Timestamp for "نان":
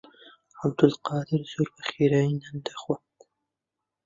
2.43-2.57